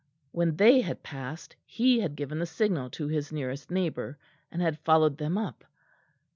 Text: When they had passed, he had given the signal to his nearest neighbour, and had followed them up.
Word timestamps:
When 0.31 0.55
they 0.55 0.81
had 0.81 1.03
passed, 1.03 1.55
he 1.63 1.99
had 1.99 2.15
given 2.15 2.39
the 2.39 2.47
signal 2.47 2.89
to 2.89 3.07
his 3.07 3.31
nearest 3.31 3.69
neighbour, 3.69 4.17
and 4.51 4.59
had 4.59 4.79
followed 4.79 5.19
them 5.19 5.37
up. 5.37 5.63